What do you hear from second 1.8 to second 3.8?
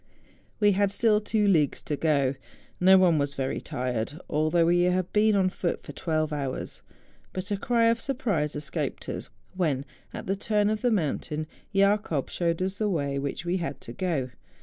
to go. No one was very